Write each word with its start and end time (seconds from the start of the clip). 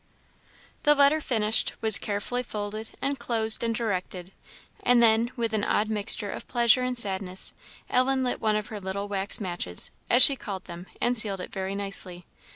The 0.81 0.95
letter 0.95 1.21
finished, 1.21 1.73
was 1.79 1.99
carefully 1.99 2.41
folded, 2.41 2.89
enclosed, 3.03 3.63
and 3.63 3.75
directed; 3.75 4.31
and 4.81 4.97
then, 5.03 5.29
with 5.35 5.53
an 5.53 5.63
odd 5.63 5.91
mixture 5.91 6.31
of 6.31 6.47
pleasure 6.47 6.81
and 6.81 6.97
sadness, 6.97 7.53
Ellen 7.87 8.23
lit 8.23 8.41
one 8.41 8.55
of 8.55 8.65
her 8.69 8.79
little 8.81 9.07
wax 9.07 9.39
matches, 9.39 9.91
as 10.09 10.23
she 10.23 10.35
called 10.35 10.65
them, 10.65 10.87
and 10.99 11.15
sealed 11.15 11.39
it 11.41 11.53
very 11.53 11.75
nicely. 11.75 12.25